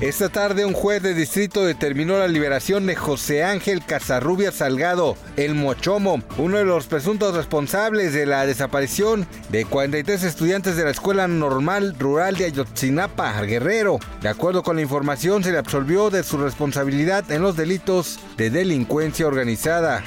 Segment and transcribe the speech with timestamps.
[0.00, 5.56] Esta tarde un juez de distrito determinó la liberación de José Ángel Casarrubia Salgado, el
[5.56, 11.26] Mochomo, uno de los presuntos responsables de la desaparición de 43 estudiantes de la Escuela
[11.26, 13.98] Normal Rural de Ayotzinapa, Guerrero.
[14.22, 18.50] De acuerdo con la información, se le absolvió de su responsabilidad en los delitos de
[18.50, 20.04] delincuencia organizada.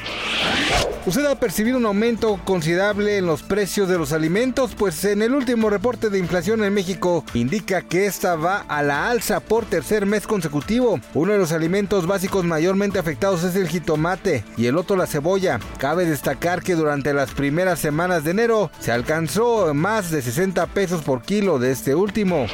[1.04, 5.34] Usted ha percibido un aumento considerable en los precios de los alimentos, pues en el
[5.34, 10.06] último reporte de inflación en México indica que esta va a la alza por tercer
[10.06, 11.00] mes consecutivo.
[11.16, 15.60] Uno de los alimentos básicos mayormente afectados es el jitomate y el otro la cebolla.
[15.80, 21.02] Cabe destacar que durante las primeras semanas de enero se alcanzó más de 60 pesos
[21.02, 22.46] por kilo de este último.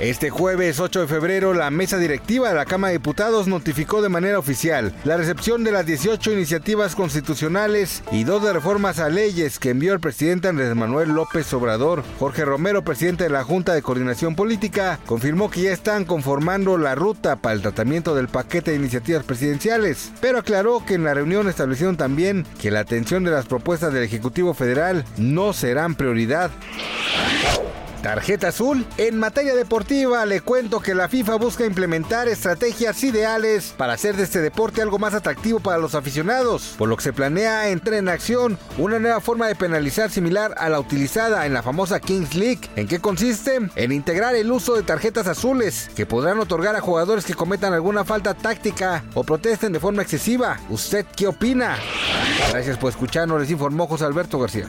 [0.00, 4.08] Este jueves 8 de febrero, la mesa directiva de la Cámara de Diputados notificó de
[4.08, 9.60] manera oficial la recepción de las 18 iniciativas constitucionales y dos de reformas a leyes
[9.60, 12.02] que envió el presidente Andrés Manuel López Obrador.
[12.18, 16.96] Jorge Romero, presidente de la Junta de Coordinación Política, confirmó que ya están conformando la
[16.96, 21.48] ruta para el tratamiento del paquete de iniciativas presidenciales, pero aclaró que en la reunión
[21.48, 26.50] establecieron también que la atención de las propuestas del Ejecutivo Federal no serán prioridad.
[28.04, 28.84] Tarjeta azul.
[28.98, 34.24] En materia deportiva le cuento que la FIFA busca implementar estrategias ideales para hacer de
[34.24, 38.10] este deporte algo más atractivo para los aficionados, por lo que se planea entrar en
[38.10, 42.68] acción una nueva forma de penalizar similar a la utilizada en la famosa Kings League.
[42.76, 43.58] ¿En qué consiste?
[43.74, 48.04] En integrar el uso de tarjetas azules que podrán otorgar a jugadores que cometan alguna
[48.04, 50.60] falta táctica o protesten de forma excesiva.
[50.68, 51.78] ¿Usted qué opina?
[52.50, 54.68] Gracias por escucharnos, les informó José Alberto García.